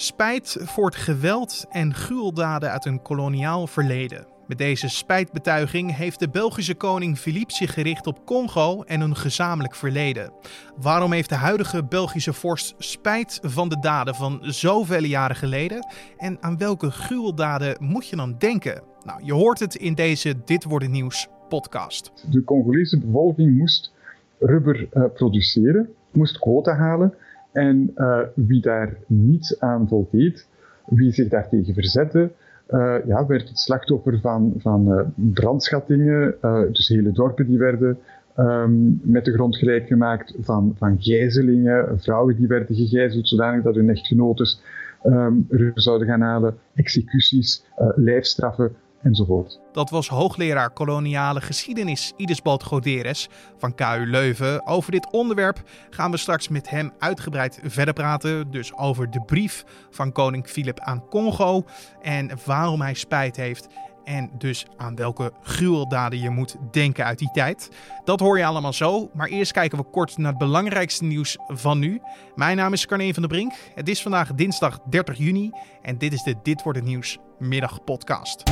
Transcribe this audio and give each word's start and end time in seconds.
Spijt 0.00 0.56
voor 0.60 0.86
het 0.86 0.94
geweld 0.94 1.64
en 1.70 1.94
gruweldaden 1.94 2.70
uit 2.70 2.84
een 2.84 3.02
koloniaal 3.02 3.66
verleden. 3.66 4.26
Met 4.46 4.58
deze 4.58 4.88
spijtbetuiging 4.88 5.96
heeft 5.96 6.18
de 6.18 6.28
Belgische 6.28 6.74
koning 6.74 7.18
Philippe 7.18 7.54
zich 7.54 7.74
gericht 7.74 8.06
op 8.06 8.26
Congo 8.26 8.82
en 8.82 9.00
een 9.00 9.16
gezamenlijk 9.16 9.74
verleden. 9.74 10.32
Waarom 10.76 11.12
heeft 11.12 11.28
de 11.28 11.34
huidige 11.34 11.84
Belgische 11.84 12.32
vorst 12.32 12.74
spijt 12.78 13.38
van 13.42 13.68
de 13.68 13.78
daden 13.80 14.14
van 14.14 14.38
zoveel 14.42 15.04
jaren 15.04 15.36
geleden? 15.36 15.86
En 16.16 16.36
aan 16.40 16.58
welke 16.58 16.90
gruweldaden 16.90 17.76
moet 17.80 18.08
je 18.08 18.16
dan 18.16 18.34
denken? 18.38 18.82
Nou, 19.04 19.20
je 19.24 19.32
hoort 19.32 19.58
het 19.58 19.74
in 19.74 19.94
deze 19.94 20.34
Dit 20.44 20.64
wordt 20.64 20.88
nieuws 20.88 21.28
podcast. 21.48 22.12
De 22.30 22.44
Congolese 22.44 22.98
bevolking 22.98 23.58
moest 23.58 23.92
rubber 24.38 24.88
uh, 24.92 25.04
produceren, 25.14 25.94
moest 26.10 26.38
quota 26.38 26.74
halen. 26.74 27.14
En 27.52 27.92
uh, 27.96 28.20
wie 28.34 28.60
daar 28.60 28.96
niets 29.06 29.60
aan 29.60 29.88
voldeed, 29.88 30.48
wie 30.86 31.12
zich 31.12 31.28
daartegen 31.28 31.74
verzette, 31.74 32.30
uh, 32.70 32.96
ja, 33.06 33.26
werd 33.26 33.48
het 33.48 33.58
slachtoffer 33.58 34.20
van, 34.20 34.54
van 34.56 34.92
uh, 34.92 35.00
brandschattingen. 35.14 36.34
dus 36.72 36.88
hele 36.88 37.12
dorpen 37.12 37.46
die 37.46 37.58
werden 37.58 37.98
um, 38.36 39.00
met 39.02 39.24
de 39.24 39.32
grond 39.32 39.56
gelijk 39.56 39.86
gemaakt, 39.86 40.34
van, 40.40 40.74
van 40.78 40.96
gijzelingen, 41.00 42.00
vrouwen 42.00 42.36
die 42.36 42.46
werden 42.46 42.76
gegijzeld 42.76 43.28
zodanig 43.28 43.62
dat 43.62 43.74
hun 43.74 43.90
echtgenotes 43.90 44.62
um, 45.04 45.46
zouden 45.74 46.08
gaan 46.08 46.20
halen, 46.20 46.54
executies, 46.74 47.64
lijfstraffen 47.94 48.72
enzovoort. 49.02 49.60
Dat 49.72 49.90
was 49.90 50.08
hoogleraar 50.08 50.70
koloniale 50.70 51.40
geschiedenis 51.40 52.12
Idesbald 52.16 52.62
Goderes 52.62 53.28
van 53.56 53.74
KU 53.74 54.06
Leuven. 54.06 54.66
Over 54.66 54.92
dit 54.92 55.12
onderwerp 55.12 55.62
gaan 55.90 56.10
we 56.10 56.16
straks 56.16 56.48
met 56.48 56.70
hem 56.70 56.92
uitgebreid 56.98 57.60
verder 57.62 57.94
praten. 57.94 58.50
Dus 58.50 58.76
over 58.76 59.10
de 59.10 59.20
brief 59.20 59.64
van 59.90 60.12
koning 60.12 60.46
Filip 60.46 60.80
aan 60.80 61.08
Congo 61.08 61.64
en 62.02 62.30
waarom 62.44 62.80
hij 62.80 62.94
spijt 62.94 63.36
heeft. 63.36 63.66
En 64.10 64.30
dus 64.38 64.66
aan 64.76 64.94
welke 64.94 65.32
gruweldaden 65.42 66.18
je 66.18 66.30
moet 66.30 66.56
denken 66.70 67.04
uit 67.04 67.18
die 67.18 67.30
tijd. 67.32 67.70
Dat 68.04 68.20
hoor 68.20 68.38
je 68.38 68.44
allemaal 68.44 68.72
zo. 68.72 69.10
Maar 69.14 69.28
eerst 69.28 69.52
kijken 69.52 69.78
we 69.78 69.84
kort 69.84 70.18
naar 70.18 70.30
het 70.30 70.38
belangrijkste 70.38 71.04
nieuws 71.04 71.36
van 71.46 71.78
nu. 71.78 72.00
Mijn 72.34 72.56
naam 72.56 72.72
is 72.72 72.86
Carne 72.86 73.12
van 73.14 73.22
der 73.22 73.32
Brink. 73.32 73.52
Het 73.74 73.88
is 73.88 74.02
vandaag 74.02 74.34
dinsdag 74.34 74.78
30 74.88 75.18
juni. 75.18 75.50
En 75.82 75.98
dit 75.98 76.12
is 76.12 76.22
de 76.22 76.34
Dit 76.42 76.62
wordt 76.62 76.78
het 76.78 76.86
nieuws 76.88 77.18
middagpodcast. 77.38 78.42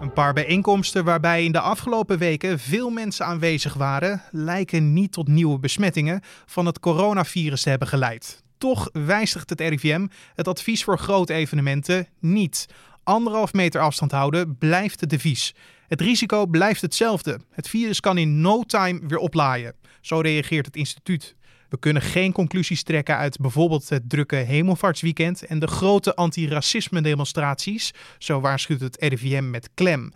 Een 0.00 0.12
paar 0.12 0.32
bijeenkomsten 0.32 1.04
waarbij 1.04 1.44
in 1.44 1.52
de 1.52 1.60
afgelopen 1.60 2.18
weken 2.18 2.58
veel 2.58 2.90
mensen 2.90 3.26
aanwezig 3.26 3.74
waren, 3.74 4.22
lijken 4.30 4.92
niet 4.92 5.12
tot 5.12 5.28
nieuwe 5.28 5.58
besmettingen 5.58 6.20
van 6.46 6.66
het 6.66 6.80
coronavirus 6.80 7.62
te 7.62 7.68
hebben 7.68 7.88
geleid. 7.88 8.44
Toch 8.58 8.88
wijzigt 8.92 9.50
het 9.50 9.60
RIVM 9.60 10.06
het 10.34 10.48
advies 10.48 10.84
voor 10.84 10.98
grote 10.98 11.32
evenementen 11.32 12.06
niet. 12.20 12.66
Anderhalf 13.06 13.52
meter 13.52 13.80
afstand 13.80 14.12
houden 14.12 14.58
blijft 14.58 15.00
het 15.00 15.10
devies. 15.10 15.54
Het 15.88 16.00
risico 16.00 16.46
blijft 16.46 16.80
hetzelfde. 16.80 17.40
Het 17.50 17.68
virus 17.68 18.00
kan 18.00 18.18
in 18.18 18.40
no 18.40 18.62
time 18.62 19.00
weer 19.06 19.18
oplaaien. 19.18 19.74
Zo 20.00 20.20
reageert 20.20 20.66
het 20.66 20.76
instituut. 20.76 21.36
We 21.68 21.78
kunnen 21.78 22.02
geen 22.02 22.32
conclusies 22.32 22.82
trekken 22.82 23.16
uit 23.16 23.38
bijvoorbeeld 23.38 23.88
het 23.88 24.08
drukke 24.08 24.36
hemelvaartsweekend 24.36 25.46
en 25.46 25.58
de 25.58 25.66
grote 25.66 26.14
antiracisme 26.14 27.00
demonstraties, 27.00 27.92
zo 28.18 28.40
waarschuwt 28.40 28.80
het 28.80 28.96
RIVM 29.00 29.50
met 29.50 29.70
klem. 29.74 30.12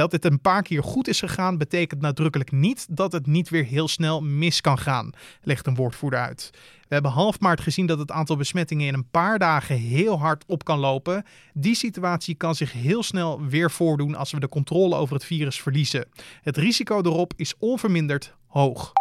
Dat 0.00 0.12
het 0.12 0.24
een 0.24 0.40
paar 0.40 0.62
keer 0.62 0.82
goed 0.82 1.08
is 1.08 1.18
gegaan, 1.18 1.58
betekent 1.58 2.00
nadrukkelijk 2.00 2.52
niet 2.52 2.86
dat 2.90 3.12
het 3.12 3.26
niet 3.26 3.48
weer 3.48 3.64
heel 3.64 3.88
snel 3.88 4.22
mis 4.22 4.60
kan 4.60 4.78
gaan, 4.78 5.12
legt 5.42 5.66
een 5.66 5.74
woordvoerder 5.74 6.18
uit. 6.18 6.50
We 6.88 6.94
hebben 6.94 7.10
half 7.10 7.40
maart 7.40 7.60
gezien 7.60 7.86
dat 7.86 7.98
het 7.98 8.10
aantal 8.10 8.36
besmettingen 8.36 8.86
in 8.86 8.94
een 8.94 9.10
paar 9.10 9.38
dagen 9.38 9.76
heel 9.76 10.18
hard 10.18 10.44
op 10.46 10.64
kan 10.64 10.78
lopen. 10.78 11.24
Die 11.54 11.74
situatie 11.74 12.34
kan 12.34 12.54
zich 12.54 12.72
heel 12.72 13.02
snel 13.02 13.42
weer 13.46 13.70
voordoen 13.70 14.14
als 14.14 14.32
we 14.32 14.40
de 14.40 14.48
controle 14.48 14.96
over 14.96 15.14
het 15.14 15.24
virus 15.24 15.60
verliezen. 15.60 16.08
Het 16.42 16.56
risico 16.56 17.02
erop 17.02 17.32
is 17.36 17.54
onverminderd 17.58 18.34
hoog. 18.46 18.92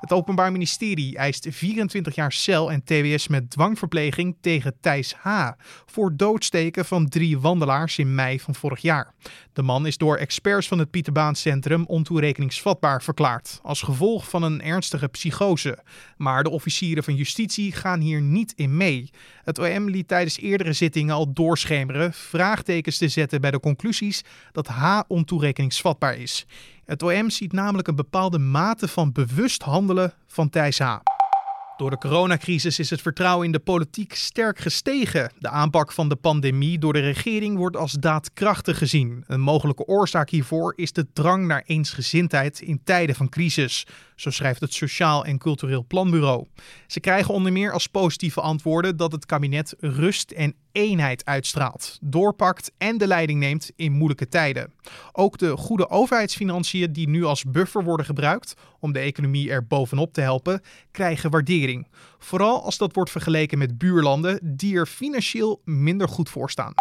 Het 0.00 0.12
Openbaar 0.12 0.52
Ministerie 0.52 1.16
eist 1.16 1.46
24 1.50 2.14
jaar 2.14 2.32
cel 2.32 2.72
en 2.72 2.84
TWS 2.84 3.28
met 3.28 3.50
dwangverpleging 3.50 4.36
tegen 4.40 4.76
Thijs 4.80 5.14
H. 5.14 5.50
voor 5.86 6.16
doodsteken 6.16 6.84
van 6.84 7.08
drie 7.08 7.38
wandelaars 7.38 7.98
in 7.98 8.14
mei 8.14 8.40
van 8.40 8.54
vorig 8.54 8.80
jaar. 8.80 9.14
De 9.52 9.62
man 9.62 9.86
is 9.86 9.96
door 9.96 10.16
experts 10.16 10.68
van 10.68 10.78
het 10.78 10.90
Pieterbaancentrum 10.90 11.84
ontoerekeningsvatbaar 11.86 13.02
verklaard, 13.02 13.60
als 13.62 13.82
gevolg 13.82 14.28
van 14.28 14.42
een 14.42 14.62
ernstige 14.62 15.08
psychose. 15.08 15.78
Maar 16.16 16.42
de 16.42 16.50
officieren 16.50 17.04
van 17.04 17.14
justitie 17.14 17.72
gaan 17.72 18.00
hier 18.00 18.20
niet 18.20 18.52
in 18.56 18.76
mee. 18.76 19.10
Het 19.42 19.58
OM 19.58 19.90
liet 19.90 20.08
tijdens 20.08 20.38
eerdere 20.38 20.72
zittingen 20.72 21.14
al 21.14 21.32
doorschemeren 21.32 22.12
vraagtekens 22.12 22.98
te 22.98 23.08
zetten 23.08 23.40
bij 23.40 23.50
de 23.50 23.60
conclusies 23.60 24.22
dat 24.52 24.66
H 24.66 25.00
ontoerekeningsvatbaar 25.08 26.16
is. 26.16 26.46
Het 26.86 27.02
OM 27.02 27.30
ziet 27.30 27.52
namelijk 27.52 27.88
een 27.88 27.94
bepaalde 27.94 28.38
mate 28.38 28.88
van 28.88 29.12
bewust 29.12 29.62
handelen 29.62 30.12
van 30.26 30.50
Thijs 30.50 30.78
H. 30.78 30.96
Door 31.76 31.90
de 31.90 31.98
coronacrisis 31.98 32.78
is 32.78 32.90
het 32.90 33.02
vertrouwen 33.02 33.46
in 33.46 33.52
de 33.52 33.58
politiek 33.58 34.14
sterk 34.14 34.58
gestegen. 34.58 35.32
De 35.38 35.48
aanpak 35.48 35.92
van 35.92 36.08
de 36.08 36.16
pandemie 36.16 36.78
door 36.78 36.92
de 36.92 37.00
regering 37.00 37.56
wordt 37.56 37.76
als 37.76 37.92
daadkrachtig 37.92 38.78
gezien. 38.78 39.24
Een 39.26 39.40
mogelijke 39.40 39.84
oorzaak 39.84 40.30
hiervoor 40.30 40.72
is 40.76 40.92
de 40.92 41.06
drang 41.12 41.46
naar 41.46 41.62
eensgezindheid 41.66 42.60
in 42.60 42.80
tijden 42.84 43.14
van 43.14 43.28
crisis, 43.28 43.86
zo 44.16 44.30
schrijft 44.30 44.60
het 44.60 44.74
Sociaal 44.74 45.24
en 45.24 45.38
Cultureel 45.38 45.84
Planbureau. 45.84 46.46
Ze 46.86 47.00
krijgen 47.00 47.34
onder 47.34 47.52
meer 47.52 47.72
als 47.72 47.86
positieve 47.86 48.40
antwoorden 48.40 48.96
dat 48.96 49.12
het 49.12 49.26
kabinet 49.26 49.74
rust 49.78 50.30
en 50.30 50.54
eenheid 50.72 51.24
uitstraalt, 51.24 51.98
doorpakt 52.00 52.72
en 52.78 52.98
de 52.98 53.06
leiding 53.06 53.40
neemt 53.40 53.70
in 53.76 53.92
moeilijke 53.92 54.28
tijden. 54.28 54.72
Ook 55.12 55.38
de 55.38 55.56
goede 55.56 55.88
overheidsfinanciën 55.88 56.92
die 56.92 57.08
nu 57.08 57.24
als 57.24 57.44
buffer 57.44 57.84
worden 57.84 58.06
gebruikt 58.06 58.54
om 58.80 58.92
de 58.92 58.98
economie 58.98 59.50
er 59.50 59.66
bovenop 59.66 60.12
te 60.12 60.20
helpen, 60.20 60.60
krijgen 60.90 61.30
waardering. 61.30 61.88
Vooral 62.18 62.62
als 62.62 62.78
dat 62.78 62.94
wordt 62.94 63.10
vergeleken 63.10 63.58
met 63.58 63.78
buurlanden 63.78 64.56
die 64.56 64.76
er 64.76 64.86
financieel 64.86 65.60
minder 65.64 66.08
goed 66.08 66.28
voor 66.28 66.50
staan. 66.50 66.72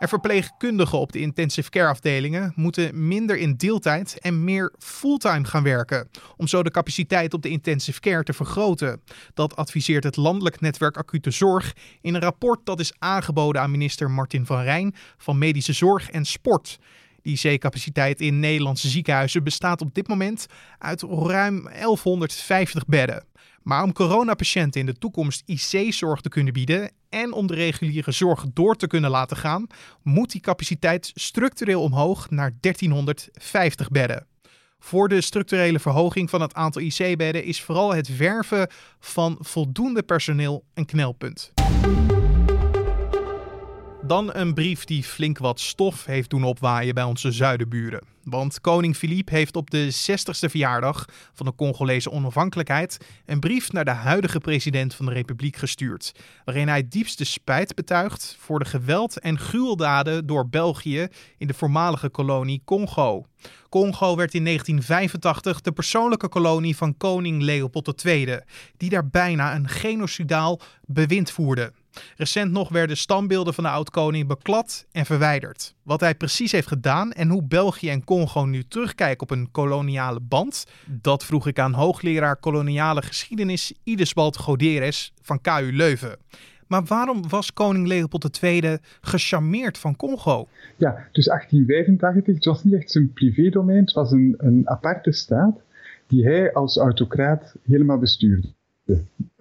En 0.00 0.08
verpleegkundigen 0.08 0.98
op 0.98 1.12
de 1.12 1.18
intensive 1.18 1.70
care 1.70 1.88
afdelingen 1.88 2.52
moeten 2.56 3.08
minder 3.08 3.36
in 3.36 3.54
deeltijd 3.56 4.18
en 4.18 4.44
meer 4.44 4.72
fulltime 4.78 5.44
gaan 5.44 5.62
werken, 5.62 6.08
om 6.36 6.46
zo 6.46 6.62
de 6.62 6.70
capaciteit 6.70 7.34
op 7.34 7.42
de 7.42 7.48
intensive 7.48 8.00
care 8.00 8.22
te 8.22 8.32
vergroten. 8.32 9.00
Dat 9.34 9.56
adviseert 9.56 10.04
het 10.04 10.16
Landelijk 10.16 10.60
Netwerk 10.60 10.96
Acute 10.96 11.30
Zorg 11.30 11.72
in 12.00 12.14
een 12.14 12.20
rapport 12.20 12.60
dat 12.64 12.80
is 12.80 12.92
aangeboden 12.98 13.62
aan 13.62 13.70
minister 13.70 14.10
Martin 14.10 14.46
van 14.46 14.62
Rijn 14.62 14.94
van 15.16 15.38
Medische 15.38 15.72
Zorg 15.72 16.10
en 16.10 16.24
Sport. 16.24 16.78
Die 17.22 17.40
IC-capaciteit 17.42 18.20
in 18.20 18.40
Nederlandse 18.40 18.88
ziekenhuizen 18.88 19.44
bestaat 19.44 19.80
op 19.80 19.94
dit 19.94 20.08
moment 20.08 20.46
uit 20.78 21.02
ruim 21.02 21.62
1150 21.62 22.86
bedden. 22.86 23.24
Maar 23.62 23.82
om 23.82 23.92
coronapatiënten 23.92 24.80
in 24.80 24.86
de 24.86 24.98
toekomst 24.98 25.42
IC-zorg 25.46 26.20
te 26.20 26.28
kunnen 26.28 26.52
bieden 26.52 26.90
en 27.08 27.32
om 27.32 27.46
de 27.46 27.54
reguliere 27.54 28.12
zorg 28.12 28.44
door 28.52 28.76
te 28.76 28.86
kunnen 28.86 29.10
laten 29.10 29.36
gaan, 29.36 29.66
moet 30.02 30.30
die 30.30 30.40
capaciteit 30.40 31.10
structureel 31.14 31.82
omhoog 31.82 32.30
naar 32.30 32.52
1350 32.60 33.88
bedden. 33.88 34.26
Voor 34.78 35.08
de 35.08 35.20
structurele 35.20 35.78
verhoging 35.78 36.30
van 36.30 36.40
het 36.40 36.54
aantal 36.54 36.82
IC-bedden 36.82 37.44
is 37.44 37.62
vooral 37.62 37.94
het 37.94 38.16
werven 38.16 38.68
van 39.00 39.36
voldoende 39.40 40.02
personeel 40.02 40.64
een 40.74 40.86
knelpunt. 40.86 41.52
Dan 44.06 44.34
een 44.34 44.54
brief 44.54 44.84
die 44.84 45.04
flink 45.04 45.38
wat 45.38 45.60
stof 45.60 46.04
heeft 46.04 46.30
doen 46.30 46.44
opwaaien 46.44 46.94
bij 46.94 47.04
onze 47.04 47.32
zuidenburen. 47.32 48.02
Want 48.24 48.60
koning 48.60 48.96
Philippe 48.96 49.34
heeft 49.34 49.56
op 49.56 49.70
de 49.70 49.94
60ste 50.10 50.50
verjaardag 50.50 51.04
van 51.32 51.46
de 51.46 51.54
Congolese 51.54 52.10
onafhankelijkheid 52.10 52.96
een 53.26 53.40
brief 53.40 53.72
naar 53.72 53.84
de 53.84 53.90
huidige 53.90 54.38
president 54.38 54.94
van 54.94 55.06
de 55.06 55.12
Republiek 55.12 55.56
gestuurd, 55.56 56.12
waarin 56.44 56.68
hij 56.68 56.88
diepste 56.88 57.24
spijt 57.24 57.74
betuigt 57.74 58.36
voor 58.38 58.58
de 58.58 58.64
geweld 58.64 59.18
en 59.18 59.38
gruweldaden 59.38 60.26
door 60.26 60.48
België 60.48 61.08
in 61.38 61.46
de 61.46 61.54
voormalige 61.54 62.08
kolonie 62.08 62.62
Congo. 62.64 63.24
Congo 63.68 64.16
werd 64.16 64.34
in 64.34 64.44
1985 64.44 65.60
de 65.60 65.72
persoonlijke 65.72 66.28
kolonie 66.28 66.76
van 66.76 66.96
koning 66.96 67.42
Leopold 67.42 68.04
II, 68.04 68.38
die 68.76 68.90
daar 68.90 69.08
bijna 69.08 69.54
een 69.54 69.68
genocidaal 69.68 70.60
bewind 70.86 71.30
voerde. 71.30 71.72
Recent 72.16 72.52
nog 72.52 72.68
werden 72.68 72.96
standbeelden 72.96 73.54
van 73.54 73.64
de 73.64 73.70
oud-koning 73.70 74.26
beklad 74.26 74.86
en 74.92 75.06
verwijderd. 75.06 75.74
Wat 75.82 76.00
hij 76.00 76.14
precies 76.14 76.52
heeft 76.52 76.68
gedaan 76.68 77.12
en 77.12 77.28
hoe 77.28 77.42
België 77.42 77.88
en 77.88 78.04
Congo 78.04 78.44
nu 78.44 78.64
terugkijken 78.68 79.22
op 79.22 79.30
een 79.30 79.50
koloniale 79.50 80.20
band, 80.20 80.66
dat 80.86 81.24
vroeg 81.24 81.46
ik 81.46 81.58
aan 81.58 81.72
hoogleraar 81.72 82.36
koloniale 82.36 83.02
geschiedenis 83.02 83.72
Idesbald 83.84 84.36
Goderes 84.36 85.12
van 85.22 85.40
KU 85.40 85.70
Leuven. 85.72 86.16
Maar 86.66 86.84
waarom 86.84 87.28
was 87.28 87.52
koning 87.52 87.86
Leopold 87.86 88.42
II 88.42 88.78
gecharmeerd 89.00 89.78
van 89.78 89.96
Congo? 89.96 90.48
Ja, 90.76 91.08
dus 91.12 91.24
1885, 91.24 92.34
het 92.34 92.44
was 92.44 92.64
niet 92.64 92.74
echt 92.74 92.90
zijn 92.90 93.12
privédomein, 93.12 93.80
het 93.80 93.92
was 93.92 94.10
een, 94.10 94.34
een 94.38 94.68
aparte 94.68 95.12
staat 95.12 95.60
die 96.06 96.24
hij 96.24 96.52
als 96.52 96.76
autocraat 96.76 97.54
helemaal 97.62 97.98
bestuurde. 97.98 98.48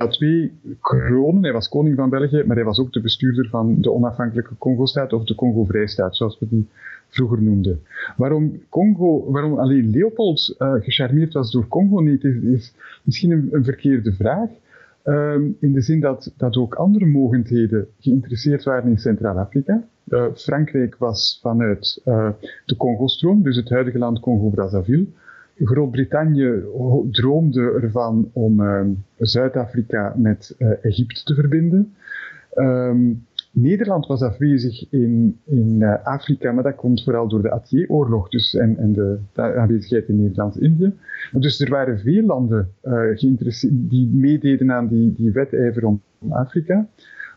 Twee 0.10 0.52
kronen. 0.82 1.44
Hij 1.44 1.54
was 1.54 1.70
koning 1.70 1.96
van 1.96 2.10
België, 2.10 2.44
maar 2.46 2.56
hij 2.56 2.66
was 2.66 2.80
ook 2.80 2.94
de 2.94 3.02
bestuurder 3.02 3.50
van 3.50 3.82
de 3.82 3.92
onafhankelijke 3.92 4.58
Congo-staat 4.58 5.14
of 5.14 5.24
de 5.24 5.36
Congo-vrijstaat, 5.36 6.16
zoals 6.16 6.40
we 6.40 6.48
die 6.50 6.68
vroeger 7.08 7.42
noemden. 7.42 7.82
Waarom, 8.18 8.62
Congo, 8.70 9.32
waarom 9.32 9.60
alleen 9.60 9.90
Leopold 9.90 10.56
uh, 10.60 10.74
gecharmeerd 10.80 11.34
was 11.34 11.52
door 11.52 11.68
Congo 11.68 12.00
niet, 12.00 12.24
is, 12.24 12.36
is 12.36 12.74
misschien 13.04 13.32
een, 13.32 13.64
verkeerde 13.64 14.14
vraag. 14.14 14.50
Um, 15.06 15.58
in 15.60 15.74
de 15.74 15.82
zin 15.82 16.00
dat, 16.00 16.34
dat 16.38 16.58
ook 16.58 16.76
andere 16.76 17.06
mogendheden 17.06 17.88
geïnteresseerd 18.00 18.64
waren 18.64 18.90
in 18.90 18.98
Centraal-Afrika. 18.98 19.84
Uh, 20.08 20.26
Frankrijk 20.36 20.96
was 20.98 21.40
vanuit 21.42 22.02
uh, 22.06 22.30
de 22.66 22.76
Congo-stroom, 22.76 23.44
dus 23.44 23.56
het 23.56 23.70
huidige 23.70 23.98
land 23.98 24.20
Congo-Brazzaville, 24.20 25.06
Groot-Brittannië 25.64 26.64
droomde 27.12 27.80
ervan 27.82 28.30
om 28.34 28.62
uh, 28.62 28.82
Zuid-Afrika 29.18 30.14
met 30.18 30.56
uh, 30.58 30.72
Egypte 30.82 31.24
te 31.24 31.34
verbinden. 31.34 31.94
Um, 32.56 33.28
Nederland 33.52 34.08
was 34.08 34.22
afwezig 34.22 34.92
in, 34.92 35.40
in 35.44 35.76
uh, 35.80 36.06
Afrika, 36.06 36.52
maar 36.52 36.64
dat 36.64 36.76
komt 36.76 37.04
vooral 37.04 37.28
door 37.28 37.42
de 37.42 37.52
Atier-oorlog 37.52 38.30
dus, 38.30 38.56
en, 38.56 38.78
en 38.78 38.94
de, 38.94 39.18
de, 39.34 39.42
aanwezigheid 39.42 40.08
in 40.08 40.22
Nederlands-Indië. 40.22 40.94
Dus 41.32 41.60
er 41.60 41.70
waren 41.70 42.00
veel 42.00 42.24
landen 42.24 42.70
die 43.72 44.10
meededen 44.14 44.72
aan 44.72 44.88
die, 44.88 45.14
die 45.14 45.32
wedijver 45.32 45.86
om 45.86 46.02
Afrika. 46.30 46.88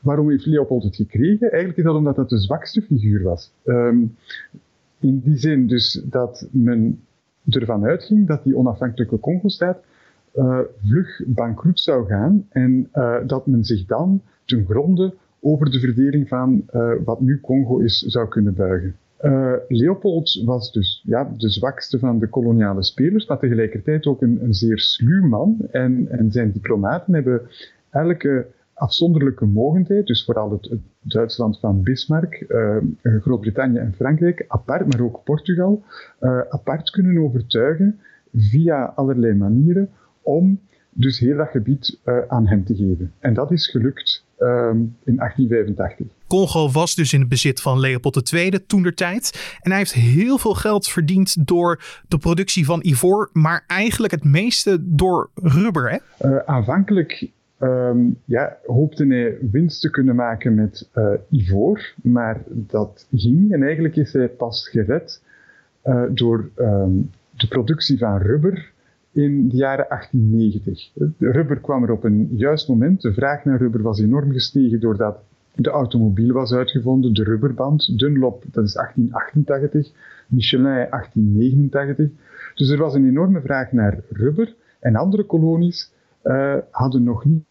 Waarom 0.02 0.30
heeft 0.30 0.46
Leopold 0.46 0.82
het 0.82 0.96
gekregen? 0.96 1.50
Eigenlijk 1.50 1.76
is 1.76 1.84
dat 1.84 1.94
omdat 1.94 2.16
dat 2.16 2.28
de 2.28 2.38
zwakste 2.38 2.82
figuur 2.82 3.22
was. 3.22 3.52
Um, 3.64 4.16
in 5.00 5.20
die 5.24 5.36
zin 5.36 5.66
dus 5.66 6.02
dat 6.04 6.48
men 6.50 7.00
ervan 7.48 7.84
uitging 7.84 8.26
dat 8.26 8.44
die 8.44 8.56
onafhankelijke 8.56 9.20
Congo-staat 9.20 9.78
uh, 10.34 10.58
vlug 10.84 11.22
bankroet 11.26 11.80
zou 11.80 12.06
gaan 12.06 12.46
en 12.48 12.88
uh, 12.94 13.16
dat 13.26 13.46
men 13.46 13.64
zich 13.64 13.86
dan 13.86 14.22
ten 14.44 14.64
gronde 14.68 15.14
over 15.40 15.70
de 15.70 15.80
verdeling 15.80 16.28
van 16.28 16.64
uh, 16.74 16.92
wat 17.04 17.20
nu 17.20 17.40
Congo 17.40 17.78
is 17.78 17.98
zou 17.98 18.28
kunnen 18.28 18.54
buigen. 18.54 18.96
Leopold 19.68 20.42
was 20.44 20.72
dus 20.72 21.02
ja, 21.06 21.32
de 21.36 21.48
zwakste 21.48 21.98
van 21.98 22.18
de 22.18 22.26
koloniale 22.26 22.82
spelers, 22.82 23.26
maar 23.26 23.38
tegelijkertijd 23.38 24.06
ook 24.06 24.22
een, 24.22 24.38
een 24.42 24.54
zeer 24.54 24.78
sluw 24.78 25.26
man. 25.26 25.56
En, 25.70 26.06
en 26.10 26.32
zijn 26.32 26.52
diplomaten 26.52 27.14
hebben 27.14 27.42
elke 27.90 28.46
afzonderlijke 28.82 29.46
mogendheid, 29.46 30.06
dus 30.06 30.24
vooral 30.24 30.50
het, 30.50 30.70
het 30.70 30.80
Duitsland 31.00 31.58
van 31.60 31.82
Bismarck, 31.82 32.44
uh, 32.48 32.76
Groot-Brittannië 33.02 33.78
en 33.78 33.94
Frankrijk, 33.96 34.44
apart, 34.48 34.92
maar 34.92 35.00
ook 35.00 35.24
Portugal, 35.24 35.82
uh, 36.20 36.40
apart 36.48 36.90
kunnen 36.90 37.22
overtuigen 37.22 38.00
via 38.32 38.84
allerlei 38.84 39.34
manieren 39.34 39.90
om 40.22 40.60
dus 40.90 41.18
heel 41.18 41.36
dat 41.36 41.48
gebied 41.48 41.98
uh, 42.04 42.18
aan 42.28 42.46
hem 42.46 42.64
te 42.64 42.74
geven. 42.74 43.12
En 43.18 43.34
dat 43.34 43.50
is 43.50 43.70
gelukt 43.70 44.24
um, 44.38 44.96
in 45.04 45.16
1885. 45.16 46.06
Congo 46.26 46.70
was 46.70 46.94
dus 46.94 47.12
in 47.12 47.20
het 47.20 47.28
bezit 47.28 47.60
van 47.60 47.80
Leopold 47.80 48.32
II 48.32 48.66
toen 48.66 48.82
der 48.82 48.94
tijd. 48.94 49.56
En 49.60 49.70
hij 49.70 49.78
heeft 49.78 49.92
heel 49.92 50.38
veel 50.38 50.54
geld 50.54 50.88
verdiend 50.88 51.46
door 51.46 51.82
de 52.08 52.18
productie 52.18 52.64
van 52.64 52.80
ivoor, 52.82 53.30
maar 53.32 53.64
eigenlijk 53.66 54.12
het 54.12 54.24
meeste 54.24 54.76
door 54.80 55.30
rubber. 55.34 55.90
Hè? 55.90 56.28
Uh, 56.28 56.38
aanvankelijk 56.44 57.30
um, 57.62 58.16
ja, 58.24 58.56
hoopte 58.66 59.06
hij 59.06 59.38
winst 59.50 59.80
te 59.80 59.90
kunnen 59.90 60.14
maken 60.14 60.54
met 60.54 60.88
uh, 60.94 61.12
ivoor, 61.28 61.94
maar 62.02 62.42
dat 62.46 63.06
ging. 63.12 63.52
En 63.52 63.62
eigenlijk 63.62 63.96
is 63.96 64.12
hij 64.12 64.28
pas 64.28 64.68
gered 64.68 65.22
uh, 65.84 66.02
door 66.10 66.50
um, 66.56 67.10
de 67.30 67.48
productie 67.48 67.98
van 67.98 68.18
rubber 68.18 68.72
in 69.12 69.48
de 69.48 69.56
jaren 69.56 69.86
1890. 69.88 70.90
De 71.18 71.30
rubber 71.30 71.60
kwam 71.60 71.82
er 71.82 71.90
op 71.90 72.04
een 72.04 72.28
juist 72.32 72.68
moment. 72.68 73.00
De 73.00 73.12
vraag 73.12 73.44
naar 73.44 73.58
rubber 73.58 73.82
was 73.82 74.00
enorm 74.00 74.32
gestegen 74.32 74.80
doordat 74.80 75.18
de 75.54 75.70
automobiel 75.70 76.32
was 76.32 76.52
uitgevonden, 76.52 77.14
de 77.14 77.24
rubberband. 77.24 77.98
Dunlop, 77.98 78.44
dat 78.50 78.64
is 78.64 78.72
1888. 78.72 79.90
Michelin 80.26 80.64
1889. 80.64 82.10
Dus 82.54 82.70
er 82.70 82.78
was 82.78 82.94
een 82.94 83.08
enorme 83.08 83.40
vraag 83.40 83.72
naar 83.72 83.98
rubber. 84.10 84.54
En 84.80 84.96
andere 84.96 85.24
kolonies 85.24 85.92
uh, 86.24 86.56
hadden 86.70 87.02
nog 87.02 87.24
niet 87.24 87.44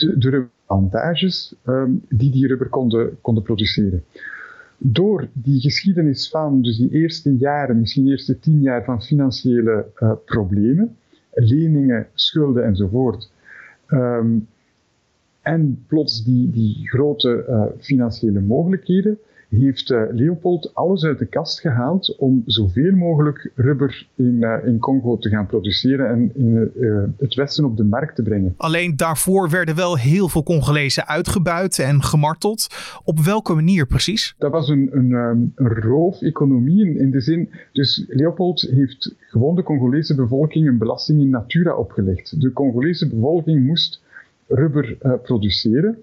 de 0.00 0.46
avantages 0.66 1.54
um, 1.66 2.02
die 2.08 2.30
die 2.30 2.46
rubber 2.46 2.68
konden, 2.68 3.20
konden 3.20 3.42
produceren. 3.42 4.04
Door 4.78 5.28
die 5.32 5.60
geschiedenis 5.60 6.28
van 6.28 6.62
dus 6.62 6.76
die 6.76 6.90
eerste 6.90 7.36
jaren, 7.36 7.80
misschien 7.80 8.04
de 8.04 8.10
eerste 8.10 8.38
tien 8.38 8.60
jaar 8.60 8.84
van 8.84 9.02
financiële 9.02 9.86
uh, 9.98 10.12
problemen, 10.24 10.96
leningen, 11.32 12.06
schulden 12.14 12.64
enzovoort, 12.64 13.30
um, 13.88 14.46
en 15.42 15.84
plots 15.86 16.24
die, 16.24 16.50
die 16.50 16.88
grote 16.88 17.44
uh, 17.48 17.64
financiële 17.78 18.40
mogelijkheden, 18.40 19.18
heeft 19.48 19.90
uh, 19.90 20.02
Leopold 20.10 20.74
alles 20.74 21.04
uit 21.04 21.18
de 21.18 21.26
kast 21.26 21.60
gehaald 21.60 22.16
om 22.18 22.42
zoveel 22.46 22.92
mogelijk 22.92 23.50
rubber 23.54 24.06
in, 24.14 24.36
uh, 24.40 24.66
in 24.66 24.78
Congo 24.78 25.18
te 25.18 25.28
gaan 25.28 25.46
produceren 25.46 26.08
en 26.08 26.30
in 26.34 26.70
uh, 26.76 27.02
het 27.18 27.34
Westen 27.34 27.64
op 27.64 27.76
de 27.76 27.84
markt 27.84 28.14
te 28.16 28.22
brengen. 28.22 28.54
Alleen 28.56 28.96
daarvoor 28.96 29.50
werden 29.50 29.76
wel 29.76 29.96
heel 29.96 30.28
veel 30.28 30.42
Congolezen 30.42 31.06
uitgebuit 31.06 31.78
en 31.78 32.02
gemarteld. 32.02 32.66
Op 33.04 33.20
welke 33.20 33.54
manier 33.54 33.86
precies? 33.86 34.34
Dat 34.38 34.50
was 34.50 34.68
een, 34.68 34.88
een, 34.92 35.12
een 35.54 35.68
roofeconomie 35.68 36.86
in, 36.86 36.98
in 36.98 37.10
de 37.10 37.20
zin. 37.20 37.50
Dus 37.72 38.04
Leopold 38.08 38.60
heeft 38.60 39.14
gewoon 39.18 39.54
de 39.54 39.62
Congolese 39.62 40.14
bevolking 40.14 40.68
een 40.68 40.78
belasting 40.78 41.20
in 41.20 41.30
natura 41.30 41.74
opgelegd. 41.74 42.40
De 42.40 42.52
Congolese 42.52 43.08
bevolking 43.08 43.66
moest 43.66 44.02
rubber 44.48 44.96
produceren, 45.22 45.98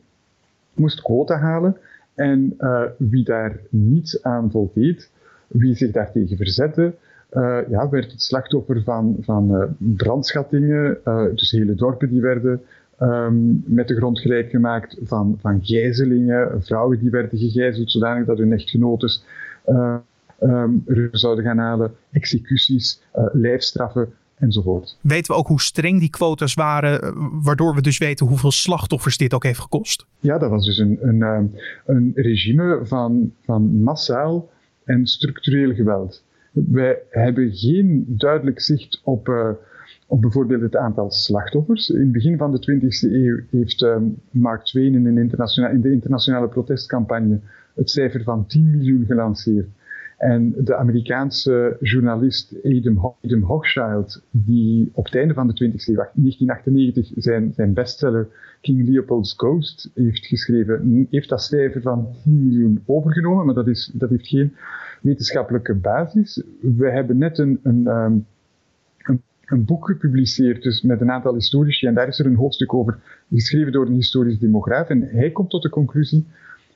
moest 0.74 1.02
quota 1.02 1.38
halen. 1.38 1.78
En 2.16 2.56
uh, 2.60 2.84
wie 2.98 3.24
daar 3.24 3.60
niets 3.70 4.24
aan 4.24 4.52
voldeed, 4.52 5.12
wie 5.48 5.76
zich 5.76 5.92
daartegen 5.92 6.38
verzette, 6.38 6.94
uh, 7.34 7.60
ja, 7.70 7.90
werd 7.90 8.12
het 8.12 8.22
slachtoffer 8.22 8.82
van, 8.84 9.18
van 9.20 9.56
uh, 9.56 9.64
brandschattingen. 9.78 10.98
dus 11.36 11.52
hele 11.52 11.76
dorpen 11.76 12.10
die 12.10 12.22
werden 12.22 12.62
um, 13.00 13.64
met 13.66 13.88
de 13.88 13.96
grond 13.96 14.20
gelijk 14.20 14.50
gemaakt, 14.50 14.98
van, 15.04 15.38
van 15.40 15.60
gijzelingen, 15.64 16.64
vrouwen 16.64 17.00
die 17.00 17.10
werden 17.10 17.40
gegijzeld 17.40 17.92
zodanig 17.92 18.26
dat 18.26 18.38
hun 18.38 18.54
echtgenotes 18.54 19.26
um, 20.40 20.84
zouden 21.12 21.44
gaan 21.44 21.58
halen, 21.58 21.92
executies, 22.12 23.02
lijfstraffen 23.32 24.14
enzovoort. 24.44 24.98
Weten 25.02 25.32
we 25.32 25.38
ook 25.38 25.48
hoe 25.48 25.62
streng 25.62 26.00
die 26.00 26.10
quotas 26.10 26.54
waren, 26.54 27.02
eh, 27.02 27.12
waardoor 27.32 27.76
we 27.76 27.82
dus 27.82 27.98
weten 27.98 28.28
hoeveel 28.28 28.52
slachtoffers 28.52 29.18
dit 29.18 29.34
ook 29.34 29.44
heeft 29.44 29.60
gekost? 29.60 30.06
Ja, 30.20 30.38
dat 30.38 30.50
was 30.50 30.66
dus 30.66 30.78
een, 30.78 30.98
een, 31.02 31.22
ehm, 31.22 31.46
een 31.86 32.12
regime 32.16 32.80
van, 32.84 33.34
van 33.46 33.82
massaal 33.82 34.50
en 34.84 35.06
structureel 35.06 35.74
geweld. 35.74 36.24
Wij 36.52 36.98
hebben 37.10 37.56
geen 37.56 38.06
duidelijk 38.08 38.62
zicht 38.62 39.02
op, 39.04 39.28
uh, 39.28 39.50
op 40.08 40.22
bijvoorbeeld 40.22 40.62
het 40.62 40.76
aantal 40.76 41.12
slachtoffers. 41.12 41.90
In 41.90 42.00
het 42.00 42.12
begin 42.12 42.38
van 42.38 42.52
de 42.52 42.60
20e 42.60 43.16
eeuw 43.16 43.40
heeft 43.52 43.86
Mark 44.32 44.64
Twain 44.66 44.94
in, 44.94 45.18
in 45.18 45.82
de 45.82 45.92
internationale 45.92 46.48
protestcampagne 46.48 47.40
het 47.76 47.90
cijfer 47.90 48.24
van 48.24 48.48
10 48.48 48.72
miljoen 48.72 49.06
gelanceerd. 49.06 49.68
En 50.24 50.54
de 50.58 50.76
Amerikaanse 50.76 51.78
journalist 51.80 52.56
Adam, 52.64 53.44
Hochschild, 53.44 54.24
die 54.32 54.90
op 54.94 55.06
het 55.06 55.16
einde 55.16 55.34
van 55.34 55.48
de 55.48 55.54
20e 55.54 55.74
eeuw, 55.86 55.96
1998, 55.96 57.12
zijn, 57.16 57.54
zijn 57.56 57.74
bestseller 57.74 58.28
King 58.62 58.90
Leopold's 58.90 59.34
Ghost 59.38 59.92
heeft 59.94 60.26
geschreven, 60.26 61.08
heeft 61.10 61.30
dat 61.30 61.44
cijfer 61.44 61.82
van 61.82 62.08
10 62.24 62.48
miljoen 62.48 62.84
overgenomen, 62.86 63.46
maar 63.46 63.56
dat, 63.56 63.68
is, 63.68 63.92
dat 63.94 64.10
heeft 64.10 64.28
geen 64.28 64.54
wetenschappelijke 65.02 65.74
basis. 65.74 66.44
We 66.62 66.90
hebben 66.90 67.18
net 67.18 67.38
een, 67.38 67.60
een, 67.64 67.88
um, 67.88 68.26
een, 68.98 69.22
een 69.46 69.66
boek 69.66 69.86
gepubliceerd 69.86 70.64
dus 70.64 70.82
met 70.82 71.02
een 71.02 71.12
aantal 71.12 71.34
historici 71.34 71.88
en 71.88 71.94
daar 71.94 72.08
is 72.08 72.20
er 72.20 72.26
een 72.26 72.36
hoofdstuk 72.36 72.74
over 72.74 73.00
geschreven 73.30 73.72
door 73.72 73.86
een 73.86 73.94
historisch 73.94 74.40
demograaf 74.40 74.90
en 74.90 75.02
hij 75.02 75.32
komt 75.32 75.50
tot 75.50 75.62
de 75.62 75.70
conclusie 75.70 76.26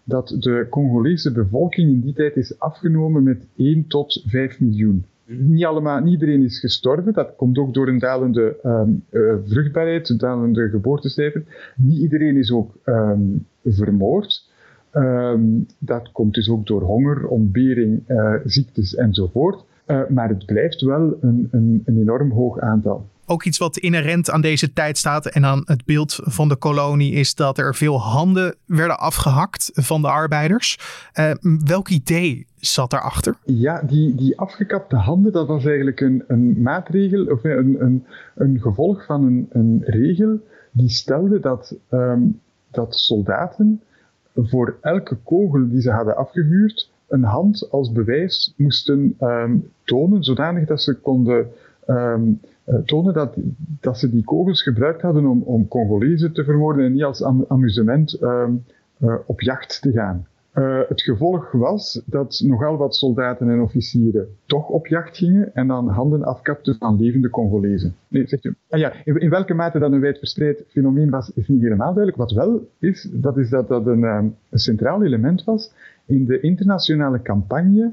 dat 0.08 0.36
de 0.40 0.68
Congolese 0.70 1.32
bevolking 1.32 1.90
in 1.90 2.02
die 2.02 2.14
tijd 2.14 2.36
is 2.36 2.60
afgenomen 2.60 3.24
met 3.24 3.48
1 3.56 3.88
tot 3.88 4.24
5 4.28 4.60
miljoen. 4.60 5.06
Niet, 5.26 5.66
allemaal, 5.66 6.00
niet 6.00 6.14
iedereen 6.14 6.44
is 6.44 6.60
gestorven, 6.60 7.14
dat 7.14 7.36
komt 7.36 7.58
ook 7.58 7.74
door 7.74 7.88
een 7.88 8.00
dalende 8.00 8.56
um, 8.64 9.04
vruchtbaarheid, 9.46 10.10
een 10.10 10.18
dalende 10.18 10.70
geboortecijfer. 10.70 11.44
Niet 11.76 12.00
iedereen 12.00 12.38
is 12.38 12.52
ook 12.52 12.76
um, 12.86 13.46
vermoord. 13.66 14.50
Um, 14.94 15.66
dat 15.80 16.12
komt 16.12 16.34
dus 16.34 16.50
ook 16.50 16.66
door 16.66 16.82
honger, 16.82 17.28
ontbering, 17.28 18.04
uh, 18.08 18.34
ziektes 18.46 18.96
enzovoort. 18.96 19.64
Uh, 19.88 20.08
maar 20.10 20.30
het 20.30 20.46
blijft 20.46 20.82
wel 20.82 21.18
een, 21.22 21.48
een, 21.52 21.82
een 21.86 22.00
enorm 22.00 22.32
hoog 22.32 22.60
aantal. 22.60 23.06
Ook 23.30 23.44
iets 23.44 23.58
wat 23.58 23.78
inherent 23.78 24.30
aan 24.30 24.42
deze 24.42 24.74
tijd 24.74 24.98
staat 24.98 25.26
en 25.26 25.46
aan 25.46 25.62
het 25.66 25.86
beeld 25.86 26.20
van 26.24 26.50
de 26.50 26.56
kolonie 26.56 27.14
is 27.14 27.36
dat 27.36 27.58
er 27.58 27.76
veel 27.76 28.02
handen 28.02 28.56
werden 28.66 29.00
afgehakt 29.00 29.72
van 29.74 30.02
de 30.02 30.08
arbeiders. 30.08 30.80
Uh, 31.20 31.32
welk 31.64 31.90
idee 31.90 32.48
zat 32.56 32.90
daarachter? 32.90 33.38
Ja, 33.46 33.82
die, 33.82 34.16
die 34.16 34.40
afgekapte 34.40 34.96
handen, 34.96 35.32
dat 35.32 35.48
was 35.48 35.66
eigenlijk 35.66 36.00
een, 36.00 36.24
een 36.28 36.62
maatregel 36.62 37.26
of 37.26 37.44
een, 37.44 37.76
een, 37.80 38.06
een 38.36 38.60
gevolg 38.62 39.06
van 39.06 39.24
een, 39.24 39.48
een 39.52 39.84
regel 39.86 40.40
die 40.72 40.90
stelde 40.90 41.40
dat, 41.40 41.76
ehm, 41.90 42.22
dat 42.72 42.96
soldaten 42.96 43.82
voor 44.36 44.78
elke 44.82 45.16
kogel 45.16 45.70
die 45.70 45.82
ze 45.82 45.92
hadden 45.92 46.18
afgevuurd 46.18 46.92
een 47.08 47.24
hand 47.24 47.68
als 47.72 47.92
bewijs 47.92 48.54
moesten 48.58 49.16
um, 49.20 49.72
tonen, 49.84 50.24
zodanig 50.24 50.68
dat 50.68 50.82
ze 50.82 50.96
konden 50.96 51.48
um, 51.88 52.40
tonen 52.86 53.14
dat, 53.14 53.36
dat 53.80 53.98
ze 53.98 54.10
die 54.10 54.24
kogels 54.24 54.64
gebruikt 54.64 55.02
hadden 55.02 55.26
om, 55.26 55.42
om 55.42 55.68
Congolezen 55.68 56.34
te 56.34 56.44
vermoorden 56.44 56.86
en 56.86 56.92
niet 56.92 57.04
als 57.04 57.24
amusement 57.48 58.22
um, 58.22 58.64
op 59.26 59.42
jacht 59.42 59.82
te 59.82 59.92
gaan. 59.92 60.28
Uh, 60.58 60.80
het 60.88 61.02
gevolg 61.02 61.52
was 61.52 62.02
dat 62.06 62.42
nogal 62.46 62.78
wat 62.78 62.96
soldaten 62.96 63.50
en 63.50 63.62
officieren 63.62 64.28
toch 64.46 64.70
op 64.70 64.88
jacht 64.88 65.18
gingen 65.18 65.56
en 65.56 65.68
dan 65.68 65.90
handen 65.90 66.24
afkapten 66.24 66.76
van 66.80 67.00
levende 67.00 67.30
Congolezen. 67.30 67.96
Nee, 68.08 68.28
zegt 68.28 68.46
u. 68.46 68.56
Ah 68.70 68.80
ja, 68.80 68.94
in, 69.04 69.30
welke 69.30 69.54
mate 69.54 69.80
dat 69.80 69.92
een 69.92 70.00
wijdverspreid 70.00 70.64
fenomeen 70.68 71.10
was, 71.10 71.32
is 71.34 71.48
niet 71.48 71.62
helemaal 71.62 71.94
duidelijk. 71.94 72.18
Wat 72.18 72.32
wel 72.32 72.68
is, 72.80 73.10
dat 73.12 73.38
is 73.38 73.50
dat 73.50 73.68
dat 73.68 73.88
een, 73.88 74.04
um, 74.04 74.36
een 74.50 74.60
centraal 74.60 75.04
element 75.04 75.44
was 75.44 75.74
in 76.06 76.26
de 76.26 76.40
internationale 76.40 77.22
campagne 77.22 77.92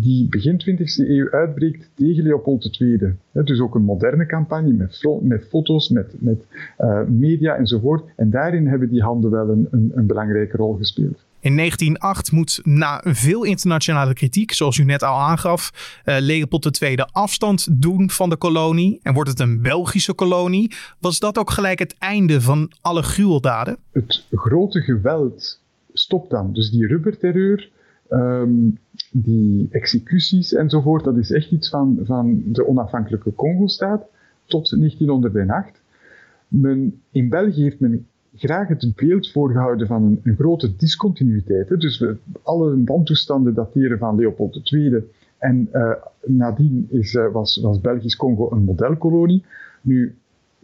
die 0.00 0.28
begin 0.28 0.60
20e 0.60 1.08
eeuw 1.08 1.30
uitbreekt 1.30 1.90
tegen 1.94 2.22
Leopold 2.22 2.80
II. 2.80 2.98
dus 3.32 3.60
ook 3.60 3.74
een 3.74 3.82
moderne 3.82 4.26
campagne 4.26 4.72
met, 4.72 5.06
met 5.22 5.46
foto's, 5.48 5.88
met, 5.88 6.14
met 6.18 6.46
uh, 6.78 7.00
media 7.08 7.54
enzovoort. 7.54 8.04
En 8.16 8.30
daarin 8.30 8.66
hebben 8.66 8.88
die 8.88 9.02
handen 9.02 9.30
wel 9.30 9.48
een, 9.48 9.68
een, 9.70 9.92
een 9.94 10.06
belangrijke 10.06 10.56
rol 10.56 10.74
gespeeld. 10.74 11.24
In 11.40 11.56
1908 11.56 12.32
moet 12.32 12.60
na 12.62 13.00
veel 13.04 13.44
internationale 13.44 14.12
kritiek, 14.12 14.52
zoals 14.52 14.78
u 14.78 14.84
net 14.84 15.02
al 15.02 15.20
aangaf, 15.20 15.70
uh, 16.04 16.16
Leopold 16.18 16.82
II 16.82 16.96
afstand 17.12 17.80
doen 17.82 18.10
van 18.10 18.30
de 18.30 18.36
kolonie 18.36 19.00
en 19.02 19.14
wordt 19.14 19.30
het 19.30 19.40
een 19.40 19.62
Belgische 19.62 20.14
kolonie. 20.14 20.72
Was 21.00 21.18
dat 21.18 21.38
ook 21.38 21.50
gelijk 21.50 21.78
het 21.78 21.94
einde 21.98 22.40
van 22.40 22.72
alle 22.80 23.02
gruweldaden? 23.02 23.76
Het 23.92 24.26
grote 24.30 24.80
geweld 24.80 25.60
stopt 25.92 26.30
dan. 26.30 26.52
Dus 26.52 26.70
die 26.70 26.86
rubberterreur, 26.86 27.70
um, 28.10 28.78
die 29.12 29.68
executies 29.70 30.52
enzovoort, 30.54 31.04
dat 31.04 31.16
is 31.16 31.30
echt 31.30 31.50
iets 31.50 31.68
van, 31.68 31.98
van 32.02 32.42
de 32.46 32.66
onafhankelijke 32.66 33.34
Congo-staat 33.34 34.06
tot 34.44 34.70
1908. 34.78 35.82
Men, 36.48 37.00
in 37.10 37.28
België 37.28 37.62
heeft 37.62 37.80
men 37.80 38.06
graag 38.36 38.68
het 38.68 38.92
beeld 38.96 39.30
voorgehouden 39.30 39.86
van 39.86 40.02
een, 40.02 40.20
een 40.22 40.36
grote 40.36 40.76
discontinuïteit. 40.76 41.68
Hè. 41.68 41.76
Dus 41.76 41.98
we, 41.98 42.16
alle 42.42 42.84
wantoestanden 42.84 43.54
dateren 43.54 43.98
van 43.98 44.16
Leopold 44.16 44.72
II. 44.72 45.04
En 45.38 45.68
uh, 45.72 45.90
nadien 46.24 46.86
is, 46.90 47.14
uh, 47.14 47.32
was, 47.32 47.60
was 47.60 47.80
Belgisch-Congo 47.80 48.50
een 48.50 48.64
modelkolonie. 48.64 49.44
Nu, 49.80 50.14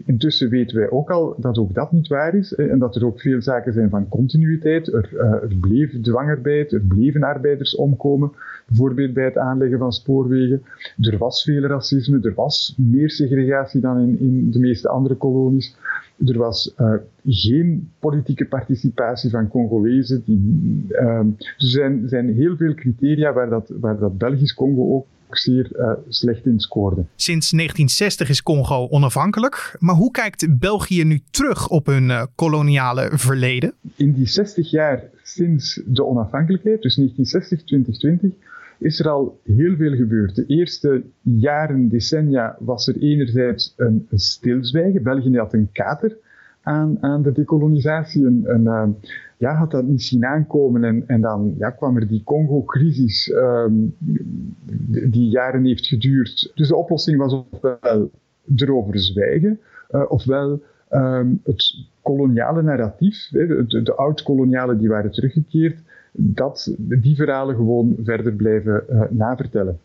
Intussen 0.05 0.49
weten 0.49 0.77
wij 0.77 0.91
ook 0.91 1.11
al 1.11 1.35
dat 1.39 1.59
ook 1.59 1.75
dat 1.75 1.93
niet 1.93 2.09
waar 2.09 2.35
is 2.35 2.55
en 2.55 2.79
dat 2.79 2.97
er 2.97 3.07
ook 3.07 3.21
veel 3.21 3.43
zaken 3.43 3.73
zijn 3.73 3.91
van 3.91 4.09
continuïteit. 4.09 4.93
Er, 4.93 5.11
uh, 5.15 5.21
er 5.21 5.57
bleef 5.61 6.01
dwangarbeid, 6.01 6.73
er 6.73 6.81
bleven 6.81 7.23
arbeiders 7.23 7.77
omkomen, 7.77 8.33
bijvoorbeeld 8.67 9.15
bij 9.15 9.25
het 9.25 9.37
aanleggen 9.37 9.79
van 9.79 9.93
spoorwegen. 9.93 10.63
Er 11.01 11.19
was 11.19 11.43
veel 11.43 11.63
racisme, 11.63 12.19
er 12.23 12.35
was 12.35 12.75
meer 12.79 13.11
segregatie 13.11 13.81
dan 13.81 13.99
in, 13.99 14.19
in 14.19 14.51
de 14.51 14.59
meeste 14.59 14.89
andere 14.89 15.15
kolonies. 15.15 15.77
Er 16.27 16.39
was 16.39 16.75
uh, 16.81 16.95
geen 17.25 17.91
politieke 17.99 18.47
participatie 18.47 19.31
van 19.31 19.49
Congolezen. 19.49 20.23
Die, 20.25 20.87
uh, 20.89 20.99
er 20.99 21.55
zijn, 21.57 22.09
zijn 22.09 22.35
heel 22.35 22.57
veel 22.57 22.75
criteria 22.75 23.33
waar 23.33 23.49
dat, 23.49 23.73
waar 23.81 23.99
dat 23.99 24.19
Belgisch 24.19 24.55
Congo 24.55 24.95
ook 24.95 25.07
zeer 25.39 25.71
uh, 25.77 25.93
slecht 26.09 26.47
in 26.47 26.61
scoorde. 26.61 27.05
Sinds 27.17 27.51
1960 27.51 28.29
is 28.29 28.43
Congo 28.43 28.89
onafhankelijk. 28.89 29.77
Maar 29.79 29.95
hoe 29.95 30.11
kijkt 30.11 30.59
België 30.59 31.05
nu 31.05 31.21
terug 31.31 31.69
op 31.69 31.87
hun 31.87 32.09
uh, 32.09 32.23
koloniale 32.35 33.11
verleden? 33.13 33.75
In 33.97 34.13
die 34.13 34.27
60 34.27 34.71
jaar 34.71 35.03
sinds 35.23 35.81
de 35.87 36.05
onafhankelijkheid, 36.05 36.83
dus 36.83 37.01
1960-2020, 37.01 38.27
is 38.79 39.01
er 39.01 39.09
al 39.09 39.41
heel 39.45 39.77
veel 39.77 39.97
gebeurd. 39.97 40.35
De 40.35 40.47
eerste 40.47 41.03
jaren, 41.23 41.89
decennia, 41.89 42.57
was 42.59 42.89
er 42.89 42.97
enerzijds 42.99 43.75
een 43.77 44.07
stilzwijgen. 44.11 45.03
België 45.03 45.37
had 45.37 45.53
een 45.53 45.69
kater 45.73 46.17
aan, 46.63 46.97
aan 47.01 47.23
de 47.23 47.33
decolonisatie. 47.33 48.27
Een, 48.27 48.43
een, 48.47 48.63
uh, 48.63 48.89
ja, 49.37 49.55
had 49.55 49.71
dat 49.71 49.85
niet 49.85 50.03
zien 50.03 50.25
aankomen 50.25 50.85
en, 50.85 51.05
en 51.07 51.21
dan 51.21 51.55
ja, 51.59 51.71
kwam 51.71 51.97
er 51.97 52.09
die 52.09 52.23
Congo-crisis 52.25 53.33
um, 53.35 53.95
die 55.11 55.29
jaren 55.29 55.65
heeft 55.65 55.87
geduurd. 55.87 56.53
Dus 56.55 56.69
de 56.69 56.77
oplossing 56.77 57.19
was 57.19 57.45
ofwel 57.51 58.11
erover 58.57 58.99
zwijgen, 58.99 59.61
uh, 59.91 60.05
ofwel 60.09 60.63
um, 60.91 61.41
het 61.45 61.75
koloniale 62.03 62.63
narratief, 62.63 63.29
de, 63.31 63.83
de 63.83 63.95
oud-kolonialen 63.95 64.79
die 64.79 64.89
waren 64.89 65.11
teruggekeerd, 65.11 65.79
dat 66.13 66.77
die 66.79 67.17
verhalen 67.17 67.55
gewoon 67.55 67.97
verder 68.03 68.33
blijven 68.33 68.85
uh, 68.91 69.03
navertellen. 69.11 69.79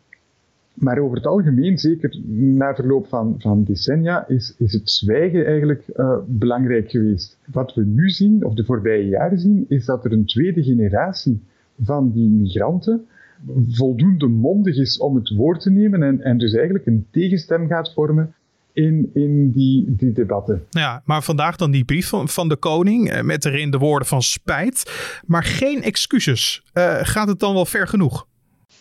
Maar 0.75 0.99
over 0.99 1.17
het 1.17 1.25
algemeen, 1.25 1.77
zeker 1.77 2.19
na 2.27 2.75
verloop 2.75 3.07
van, 3.07 3.35
van 3.37 3.63
decennia, 3.63 4.27
is, 4.27 4.55
is 4.57 4.73
het 4.73 4.89
zwijgen 4.89 5.45
eigenlijk 5.45 5.83
uh, 5.95 6.17
belangrijk 6.27 6.89
geweest. 6.89 7.37
Wat 7.51 7.73
we 7.73 7.83
nu 7.85 8.09
zien, 8.09 8.45
of 8.45 8.53
de 8.53 8.65
voorbije 8.65 9.07
jaren 9.07 9.39
zien, 9.39 9.65
is 9.67 9.85
dat 9.85 10.05
er 10.05 10.11
een 10.11 10.25
tweede 10.25 10.63
generatie 10.63 11.41
van 11.77 12.11
die 12.11 12.29
migranten 12.29 13.05
voldoende 13.67 14.27
mondig 14.27 14.77
is 14.77 14.97
om 14.97 15.15
het 15.15 15.29
woord 15.29 15.61
te 15.61 15.71
nemen 15.71 16.03
en, 16.03 16.21
en 16.21 16.37
dus 16.37 16.53
eigenlijk 16.53 16.85
een 16.85 17.07
tegenstem 17.11 17.67
gaat 17.67 17.93
vormen 17.93 18.33
in, 18.73 19.09
in 19.13 19.51
die, 19.51 19.95
die 19.95 20.11
debatten. 20.11 20.65
Ja, 20.69 21.01
maar 21.05 21.23
vandaag 21.23 21.55
dan 21.55 21.71
die 21.71 21.85
brief 21.85 22.07
van, 22.07 22.29
van 22.29 22.49
de 22.49 22.55
koning 22.55 23.09
eh, 23.09 23.21
met 23.21 23.45
erin 23.45 23.71
de 23.71 23.77
woorden 23.77 24.07
van 24.07 24.21
spijt, 24.21 24.91
maar 25.25 25.43
geen 25.43 25.83
excuses. 25.83 26.63
Uh, 26.73 26.97
gaat 27.01 27.27
het 27.27 27.39
dan 27.39 27.53
wel 27.53 27.65
ver 27.65 27.87
genoeg? 27.87 28.27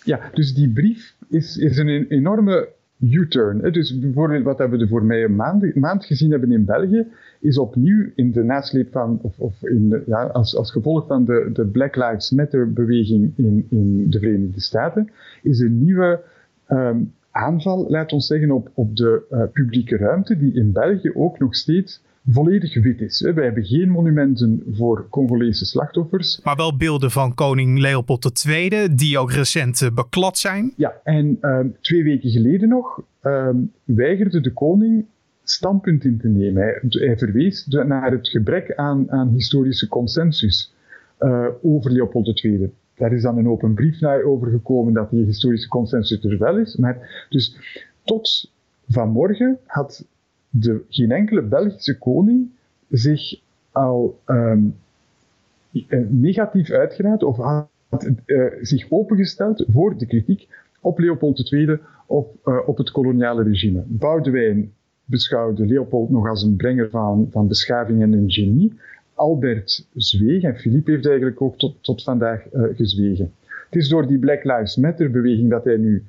Ja, 0.04 0.30
dus 0.34 0.54
die 0.54 0.72
brief 0.72 1.13
is, 1.28 1.56
is 1.56 1.76
een 1.76 2.06
enorme 2.08 2.68
U-turn. 3.00 3.72
Dus 3.72 3.98
bijvoorbeeld 3.98 4.44
wat 4.44 4.70
we 4.70 4.76
de 4.76 4.88
voorbije 4.88 5.28
maand, 5.28 5.74
maand 5.74 6.04
gezien 6.04 6.30
hebben 6.30 6.52
in 6.52 6.64
België, 6.64 7.06
is 7.40 7.58
opnieuw 7.58 8.06
in 8.14 8.32
de 8.32 8.42
nasleep 8.42 8.92
van, 8.92 9.18
of, 9.22 9.38
of 9.38 9.62
in 9.62 9.88
de, 9.88 10.02
ja, 10.06 10.22
als, 10.22 10.56
als 10.56 10.70
gevolg 10.70 11.06
van 11.06 11.24
de, 11.24 11.50
de 11.52 11.66
Black 11.66 11.96
Lives 11.96 12.30
Matter 12.30 12.72
beweging 12.72 13.32
in, 13.36 13.66
in 13.70 14.10
de 14.10 14.18
Verenigde 14.18 14.60
Staten, 14.60 15.10
is 15.42 15.58
een 15.58 15.84
nieuwe 15.84 16.20
um, 16.68 17.12
aanval, 17.30 17.90
laat 17.90 18.12
ons 18.12 18.26
zeggen, 18.26 18.50
op, 18.50 18.70
op 18.74 18.96
de 18.96 19.22
uh, 19.30 19.42
publieke 19.52 19.96
ruimte, 19.96 20.36
die 20.36 20.54
in 20.54 20.72
België 20.72 21.10
ook 21.14 21.38
nog 21.38 21.54
steeds 21.54 22.02
volledig 22.30 22.82
wit 22.82 23.00
is. 23.00 23.20
Wij 23.20 23.44
hebben 23.44 23.64
geen 23.64 23.90
monumenten 23.90 24.62
voor 24.72 25.06
Congolese 25.08 25.64
slachtoffers. 25.64 26.40
Maar 26.42 26.56
wel 26.56 26.76
beelden 26.76 27.10
van 27.10 27.34
koning 27.34 27.78
Leopold 27.78 28.44
II, 28.46 28.94
die 28.94 29.18
ook 29.18 29.32
recent 29.32 29.80
uh, 29.80 29.90
beklad 29.90 30.38
zijn. 30.38 30.72
Ja, 30.76 31.00
en 31.04 31.38
uh, 31.40 31.60
twee 31.80 32.04
weken 32.04 32.30
geleden 32.30 32.68
nog 32.68 33.02
uh, 33.22 33.48
weigerde 33.84 34.40
de 34.40 34.52
koning 34.52 35.04
standpunt 35.44 36.04
in 36.04 36.18
te 36.18 36.28
nemen. 36.28 36.62
Hij, 36.62 36.80
hij 36.88 37.18
verwees 37.18 37.66
naar 37.66 38.10
het 38.10 38.28
gebrek 38.28 38.74
aan, 38.74 39.10
aan 39.10 39.28
historische 39.28 39.88
consensus 39.88 40.74
uh, 41.20 41.46
over 41.62 41.90
Leopold 41.92 42.44
II. 42.44 42.70
Daar 42.94 43.12
is 43.12 43.22
dan 43.22 43.38
een 43.38 43.48
open 43.48 43.74
brief 43.74 44.00
naar 44.00 44.22
overgekomen 44.22 44.92
dat 44.92 45.10
die 45.10 45.24
historische 45.24 45.68
consensus 45.68 46.24
er 46.24 46.38
wel 46.38 46.58
is. 46.58 46.76
Maar 46.76 47.26
dus 47.28 47.56
tot 48.04 48.50
vanmorgen 48.88 49.58
had 49.66 50.04
de, 50.56 50.84
geen 50.88 51.10
enkele 51.10 51.42
Belgische 51.42 51.98
koning 51.98 52.48
zich 52.88 53.40
al 53.72 54.18
um, 54.26 54.76
negatief 56.08 56.70
uitgeraad 56.70 57.22
of 57.22 57.36
had 57.36 58.10
uh, 58.26 58.44
zich 58.60 58.90
opengesteld 58.90 59.64
voor 59.72 59.98
de 59.98 60.06
kritiek 60.06 60.48
op 60.80 60.98
Leopold 60.98 61.52
II 61.52 61.78
of 62.06 62.26
uh, 62.44 62.68
op 62.68 62.78
het 62.78 62.90
koloniale 62.90 63.42
regime. 63.42 63.82
Boudewijn 63.86 64.72
beschouwde 65.04 65.66
Leopold 65.66 66.10
nog 66.10 66.28
als 66.28 66.42
een 66.42 66.56
brenger 66.56 66.90
van, 66.90 67.28
van 67.30 67.48
beschaving 67.48 68.02
en 68.02 68.12
een 68.12 68.30
genie. 68.30 68.72
Albert 69.14 69.86
zweeg 69.94 70.42
en 70.42 70.56
Philippe 70.56 70.90
heeft 70.90 71.06
eigenlijk 71.06 71.42
ook 71.42 71.58
tot, 71.58 71.76
tot 71.80 72.02
vandaag 72.02 72.52
uh, 72.52 72.76
gezwegen. 72.76 73.32
Het 73.70 73.82
is 73.82 73.88
door 73.88 74.06
die 74.06 74.18
Black 74.18 74.44
Lives 74.44 74.76
Matter 74.76 75.10
beweging 75.10 75.50
dat 75.50 75.64
hij 75.64 75.76
nu 75.76 76.04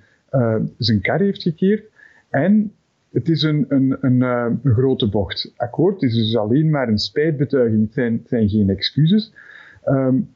zijn 0.78 1.02
kar 1.02 1.20
heeft 1.20 1.42
gekeerd. 1.42 1.84
En 2.30 2.72
het 3.16 3.30
is 3.30 3.42
een, 3.42 3.66
een, 3.68 3.98
een, 4.02 4.16
uh, 4.16 4.46
een, 4.64 4.74
grote 4.74 5.10
bocht. 5.10 5.52
Akkoord, 5.56 6.02
het 6.02 6.12
is 6.12 6.16
dus 6.16 6.38
alleen 6.38 6.70
maar 6.70 6.88
een 6.88 6.98
spijtbetuiging, 6.98 7.82
het 7.82 7.94
zijn, 7.94 8.14
het 8.14 8.28
zijn 8.28 8.50
geen 8.50 8.70
excuses. 8.70 9.34
Um, 9.86 10.30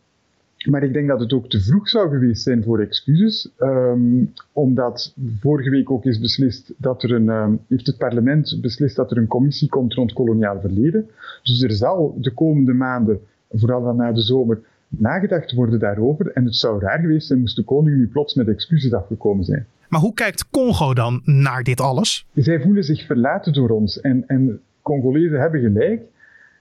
maar 0.70 0.84
ik 0.84 0.94
denk 0.94 1.08
dat 1.08 1.20
het 1.20 1.34
ook 1.34 1.50
te 1.50 1.62
vroeg 1.62 1.90
zou 1.90 2.10
geweest 2.10 2.44
zijn 2.44 2.64
voor 2.64 2.80
excuses, 2.80 3.52
um, 3.60 4.34
omdat 4.54 5.14
vorige 5.40 5.70
week 5.70 5.92
ook 5.92 6.06
is 6.06 6.20
beslist 6.20 6.74
dat 6.78 7.04
er 7.04 7.12
een, 7.12 7.30
um, 7.30 7.60
heeft 7.68 7.88
het 7.88 7.98
parlement 7.98 8.58
beslist 8.62 8.96
dat 8.96 9.12
er 9.12 9.18
een 9.18 9.28
commissie 9.28 9.70
komt 9.70 9.94
rond 9.94 10.14
koloniaal 10.14 10.60
verleden. 10.62 11.10
Dus 11.44 11.62
er 11.62 11.72
zal 11.72 12.18
de 12.22 12.32
komende 12.32 12.74
maanden, 12.74 13.20
vooral 13.52 13.84
dan 13.84 13.96
na 13.96 14.12
de 14.12 14.22
zomer, 14.22 14.62
nagedacht 14.88 15.52
worden 15.52 15.80
daarover. 15.80 16.32
En 16.32 16.46
het 16.46 16.56
zou 16.56 16.80
raar 16.80 17.00
geweest 17.00 17.28
zijn 17.28 17.40
moest 17.40 17.56
de 17.56 17.64
koning 17.64 17.98
nu 17.98 18.08
plots 18.08 18.34
met 18.34 18.48
excuses 18.48 18.94
afgekomen 18.94 19.44
zijn. 19.44 19.66
Maar 19.90 20.00
hoe 20.00 20.14
kijkt 20.14 20.50
Congo 20.50 20.94
dan 20.94 21.22
naar 21.24 21.64
dit 21.64 21.82
alles? 21.82 22.28
Zij 22.34 22.62
voelen 22.62 22.84
zich 22.84 23.06
verlaten 23.06 23.54
door 23.54 23.70
ons. 23.70 24.02
En, 24.02 24.24
en 24.28 24.62
Congolezen 24.82 25.40
hebben 25.40 25.62
gelijk. 25.62 26.02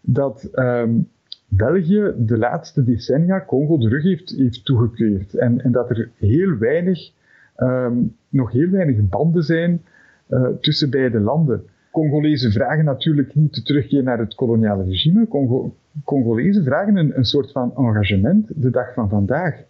dat 0.00 0.44
ehm, 0.44 0.90
België 1.48 2.12
de 2.16 2.38
laatste 2.38 2.84
decennia 2.84 3.44
Congo 3.46 3.78
de 3.78 3.88
rug 3.88 4.02
heeft, 4.02 4.30
heeft 4.30 4.64
toegekeerd. 4.64 5.34
En, 5.34 5.64
en 5.64 5.72
dat 5.72 5.90
er 5.90 6.10
heel 6.16 6.56
weinig, 6.58 7.10
ehm, 7.56 7.96
nog 8.28 8.52
heel 8.52 8.68
weinig 8.68 9.08
banden 9.08 9.42
zijn 9.42 9.82
uh, 10.28 10.48
tussen 10.60 10.90
beide 10.90 11.20
landen. 11.20 11.64
Congolezen 11.90 12.52
vragen 12.52 12.84
natuurlijk 12.84 13.34
niet 13.34 13.54
de 13.54 13.62
terugkeer 13.62 14.02
naar 14.02 14.18
het 14.18 14.34
koloniale 14.34 14.84
regime. 14.84 15.28
Congo 15.28 15.74
Congolezen 16.04 16.64
vragen 16.64 16.96
een, 16.96 17.16
een 17.16 17.24
soort 17.24 17.52
van 17.52 17.72
engagement 17.76 18.50
de 18.54 18.70
dag 18.70 18.94
van 18.94 19.08
vandaag. 19.08 19.62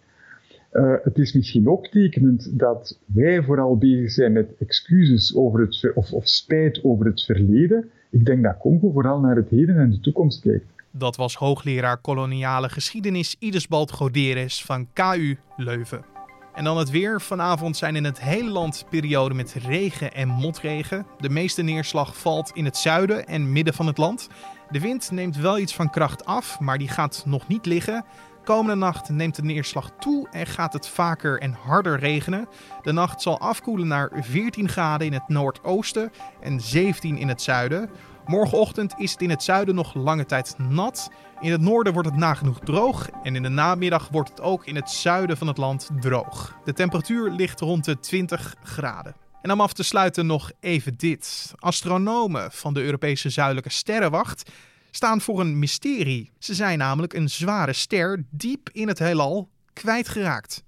Uh, 0.71 0.93
het 1.03 1.17
is 1.17 1.33
misschien 1.33 1.69
ook 1.69 1.87
tekenend 1.87 2.59
dat 2.59 2.99
wij 3.05 3.43
vooral 3.43 3.77
bezig 3.77 4.11
zijn 4.11 4.31
met 4.31 4.57
excuses 4.59 5.35
over 5.35 5.59
het, 5.59 5.91
of, 5.95 6.13
of 6.13 6.27
spijt 6.27 6.83
over 6.83 7.05
het 7.05 7.23
verleden. 7.23 7.89
Ik 8.09 8.25
denk 8.25 8.43
dat 8.43 8.57
Congo 8.57 8.91
vooral 8.91 9.19
naar 9.19 9.35
het 9.35 9.49
heden 9.49 9.77
en 9.77 9.89
de 9.89 9.99
toekomst 9.99 10.41
kijkt. 10.41 10.65
Dat 10.91 11.15
was 11.15 11.35
hoogleraar 11.35 11.97
koloniale 11.97 12.69
geschiedenis 12.69 13.35
Idesbald 13.39 13.91
Goderes 13.91 14.65
van 14.65 14.87
KU 14.93 15.35
Leuven. 15.57 16.05
En 16.53 16.63
dan 16.63 16.77
het 16.77 16.89
weer. 16.89 17.21
Vanavond 17.21 17.77
zijn 17.77 17.95
in 17.95 18.03
het 18.03 18.21
hele 18.21 18.49
land 18.49 18.85
perioden 18.89 19.37
met 19.37 19.53
regen 19.53 20.13
en 20.13 20.27
motregen. 20.27 21.05
De 21.17 21.29
meeste 21.29 21.61
neerslag 21.61 22.17
valt 22.17 22.51
in 22.53 22.65
het 22.65 22.77
zuiden 22.77 23.27
en 23.27 23.51
midden 23.51 23.73
van 23.73 23.87
het 23.87 23.97
land. 23.97 24.29
De 24.69 24.79
wind 24.79 25.11
neemt 25.11 25.37
wel 25.37 25.59
iets 25.59 25.75
van 25.75 25.89
kracht 25.89 26.25
af, 26.25 26.59
maar 26.59 26.77
die 26.77 26.87
gaat 26.87 27.23
nog 27.25 27.47
niet 27.47 27.65
liggen. 27.65 28.05
Komende 28.43 28.75
nacht 28.75 29.09
neemt 29.09 29.35
de 29.35 29.43
neerslag 29.43 29.91
toe 29.99 30.27
en 30.31 30.45
gaat 30.45 30.73
het 30.73 30.87
vaker 30.87 31.41
en 31.41 31.53
harder 31.53 31.99
regenen. 31.99 32.47
De 32.81 32.91
nacht 32.91 33.21
zal 33.21 33.39
afkoelen 33.39 33.87
naar 33.87 34.11
14 34.15 34.69
graden 34.69 35.07
in 35.07 35.13
het 35.13 35.27
noordoosten 35.27 36.11
en 36.41 36.61
17 36.61 37.17
in 37.17 37.27
het 37.27 37.41
zuiden. 37.41 37.89
Morgenochtend 38.25 38.93
is 38.97 39.11
het 39.11 39.21
in 39.21 39.29
het 39.29 39.43
zuiden 39.43 39.75
nog 39.75 39.93
lange 39.93 40.25
tijd 40.25 40.55
nat. 40.57 41.11
In 41.39 41.51
het 41.51 41.61
noorden 41.61 41.93
wordt 41.93 42.09
het 42.09 42.17
nagenoeg 42.17 42.59
droog 42.59 43.09
en 43.23 43.35
in 43.35 43.43
de 43.43 43.49
namiddag 43.49 44.09
wordt 44.11 44.29
het 44.29 44.41
ook 44.41 44.65
in 44.65 44.75
het 44.75 44.89
zuiden 44.89 45.37
van 45.37 45.47
het 45.47 45.57
land 45.57 45.89
droog. 45.99 46.57
De 46.63 46.73
temperatuur 46.73 47.31
ligt 47.31 47.59
rond 47.59 47.85
de 47.85 47.99
20 47.99 48.55
graden. 48.63 49.15
En 49.41 49.51
om 49.51 49.61
af 49.61 49.73
te 49.73 49.83
sluiten 49.83 50.25
nog 50.25 50.51
even 50.59 50.97
dit. 50.97 51.53
Astronomen 51.55 52.51
van 52.51 52.73
de 52.73 52.81
Europese 52.81 53.29
Zuidelijke 53.29 53.69
Sterrenwacht 53.69 54.51
staan 54.91 55.21
voor 55.21 55.39
een 55.39 55.59
mysterie. 55.59 56.31
Ze 56.39 56.53
zijn 56.53 56.77
namelijk 56.77 57.13
een 57.13 57.29
zware 57.29 57.73
ster 57.73 58.23
diep 58.29 58.69
in 58.71 58.87
het 58.87 58.99
heelal 58.99 59.49
kwijtgeraakt. 59.73 60.63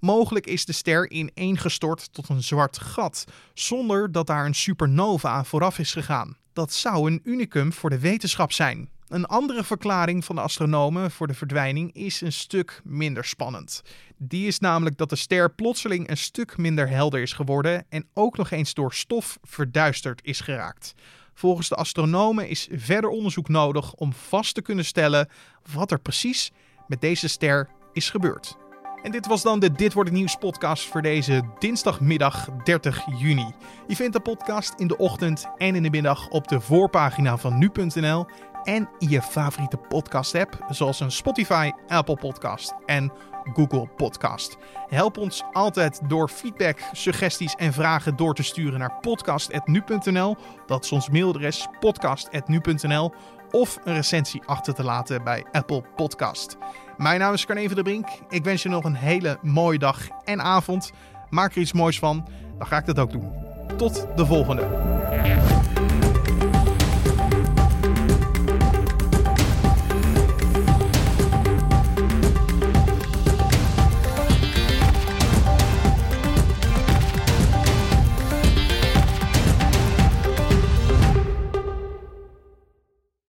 Mogelijk 0.00 0.46
is 0.46 0.64
de 0.64 0.72
ster 0.72 1.10
ineengestort 1.10 2.12
tot 2.12 2.28
een 2.28 2.42
zwart 2.42 2.78
gat, 2.78 3.24
zonder 3.54 4.12
dat 4.12 4.26
daar 4.26 4.46
een 4.46 4.54
supernova 4.54 5.44
vooraf 5.44 5.78
is 5.78 5.92
gegaan. 5.92 6.36
Dat 6.52 6.72
zou 6.72 7.10
een 7.10 7.20
unicum 7.24 7.72
voor 7.72 7.90
de 7.90 7.98
wetenschap 7.98 8.52
zijn. 8.52 8.88
Een 9.08 9.26
andere 9.26 9.64
verklaring 9.64 10.24
van 10.24 10.36
de 10.36 10.40
astronomen 10.40 11.10
voor 11.10 11.26
de 11.26 11.34
verdwijning 11.34 11.94
is 11.94 12.20
een 12.20 12.32
stuk 12.32 12.80
minder 12.84 13.24
spannend. 13.24 13.82
Die 14.16 14.46
is 14.46 14.58
namelijk 14.58 14.96
dat 14.96 15.10
de 15.10 15.16
ster 15.16 15.50
plotseling 15.50 16.10
een 16.10 16.16
stuk 16.16 16.56
minder 16.56 16.88
helder 16.88 17.22
is 17.22 17.32
geworden 17.32 17.86
en 17.88 18.08
ook 18.14 18.36
nog 18.36 18.50
eens 18.50 18.74
door 18.74 18.94
stof 18.94 19.38
verduisterd 19.42 20.20
is 20.24 20.40
geraakt. 20.40 20.94
Volgens 21.38 21.68
de 21.68 21.74
astronomen 21.74 22.48
is 22.48 22.68
verder 22.70 23.10
onderzoek 23.10 23.48
nodig 23.48 23.94
om 23.94 24.12
vast 24.12 24.54
te 24.54 24.62
kunnen 24.62 24.84
stellen 24.84 25.28
wat 25.72 25.90
er 25.90 26.00
precies 26.00 26.52
met 26.86 27.00
deze 27.00 27.28
ster 27.28 27.68
is 27.92 28.10
gebeurd. 28.10 28.56
En 29.02 29.10
dit 29.10 29.26
was 29.26 29.42
dan 29.42 29.60
de 29.60 29.72
Dit 29.72 29.92
wordt 29.92 30.08
het 30.08 30.18
nieuws 30.18 30.36
podcast 30.36 30.84
voor 30.84 31.02
deze 31.02 31.42
dinsdagmiddag 31.58 32.48
30 32.64 33.04
juni. 33.18 33.52
Je 33.86 33.96
vindt 33.96 34.12
de 34.12 34.20
podcast 34.20 34.74
in 34.76 34.86
de 34.86 34.96
ochtend 34.96 35.46
en 35.56 35.74
in 35.74 35.82
de 35.82 35.90
middag 35.90 36.28
op 36.28 36.48
de 36.48 36.60
voorpagina 36.60 37.36
van 37.36 37.58
nu.nl 37.58 38.26
en 38.62 38.88
in 38.98 39.08
je 39.08 39.22
favoriete 39.22 39.76
podcast 39.76 40.34
app 40.34 40.66
zoals 40.68 41.00
een 41.00 41.12
Spotify, 41.12 41.70
Apple 41.86 42.16
Podcast 42.16 42.74
en 42.86 43.12
Google 43.54 43.88
Podcast. 43.96 44.56
Help 44.88 45.16
ons 45.18 45.42
altijd 45.52 46.00
door 46.08 46.28
feedback, 46.28 46.78
suggesties 46.92 47.54
en 47.54 47.72
vragen 47.72 48.16
door 48.16 48.34
te 48.34 48.42
sturen 48.42 48.78
naar 48.78 48.98
podcast.nu.nl. 49.00 50.36
Dat 50.66 50.84
is 50.84 50.92
ons 50.92 51.08
mailadres 51.10 51.66
podcast.nu.nl 51.80 53.14
of 53.50 53.78
een 53.84 53.94
recensie 53.94 54.42
achter 54.46 54.74
te 54.74 54.84
laten 54.84 55.24
bij 55.24 55.44
Apple 55.52 55.82
Podcast. 55.96 56.56
Mijn 56.96 57.20
naam 57.20 57.32
is 57.32 57.46
Carne 57.46 57.66
van 57.66 57.74
der 57.74 57.84
Brink. 57.84 58.08
Ik 58.28 58.44
wens 58.44 58.62
je 58.62 58.68
nog 58.68 58.84
een 58.84 58.94
hele 58.94 59.38
mooie 59.42 59.78
dag 59.78 60.08
en 60.24 60.42
avond. 60.42 60.92
Maak 61.30 61.54
er 61.54 61.60
iets 61.60 61.72
moois 61.72 61.98
van, 61.98 62.28
dan 62.58 62.66
ga 62.66 62.78
ik 62.78 62.86
dat 62.86 62.98
ook 62.98 63.12
doen. 63.12 63.32
Tot 63.76 64.06
de 64.16 64.26
volgende. 64.26 64.62